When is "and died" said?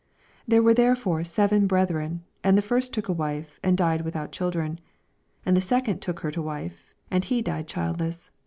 3.61-4.01